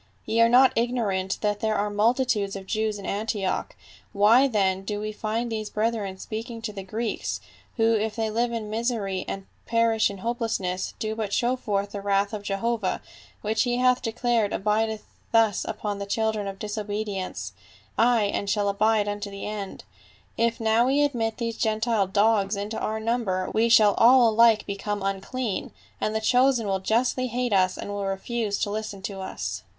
Ye 0.25 0.41
are 0.41 0.49
not 0.49 0.73
ignorant 0.75 1.37
that 1.41 1.59
there 1.59 1.75
are 1.75 1.91
multi 1.91 2.25
tudes 2.25 2.55
of 2.55 2.65
Jews 2.65 2.97
in 2.97 3.05
Antioch, 3.05 3.75
why 4.13 4.47
then 4.47 4.81
do 4.83 4.99
we 4.99 5.11
find 5.11 5.51
these 5.51 5.69
brethren 5.69 6.17
speaking 6.17 6.59
to 6.63 6.73
the 6.73 6.81
Greeks, 6.81 7.39
who 7.77 7.93
if 7.93 8.15
they 8.15 8.31
live 8.31 8.51
in 8.51 8.71
misery 8.71 9.23
and 9.27 9.45
perish 9.67 10.09
in 10.09 10.17
hopelessness 10.17 10.95
do 10.97 11.15
but 11.15 11.31
show 11.33 11.55
forth 11.55 11.91
15 11.91 12.01
226 12.01 12.01
PA 12.01 12.01
UL. 12.01 12.01
the 12.01 12.07
wrath 12.07 12.33
of 12.33 12.81
Jehovah, 12.81 13.01
which 13.41 13.61
he 13.61 13.77
hath 13.77 14.01
declared 14.01 14.53
abidcth 14.53 15.01
thus 15.31 15.63
upon 15.65 15.99
the 15.99 16.07
children 16.07 16.47
of 16.47 16.57
disobedience— 16.57 17.53
ay, 17.99 18.23
and 18.33 18.49
shall 18.49 18.69
abide 18.69 19.07
unto 19.07 19.29
the 19.29 19.45
end. 19.45 19.83
If 20.35 20.59
now 20.59 20.87
we 20.87 21.03
admit 21.03 21.37
these 21.37 21.57
Gentile 21.57 22.07
dogs 22.07 22.55
into 22.55 22.79
our 22.79 22.99
number 22.99 23.51
we 23.53 23.69
shall 23.69 23.93
all 23.99 24.27
alike 24.29 24.65
become 24.65 25.03
unclean; 25.03 25.69
and 26.01 26.15
the 26.15 26.21
chosen 26.21 26.65
will 26.65 26.79
justly 26.79 27.27
hate 27.27 27.53
us 27.53 27.77
and 27.77 27.91
will 27.91 28.07
refuse 28.07 28.57
to 28.63 28.71
listen 28.71 29.03
to 29.03 29.19
us." 29.21 29.61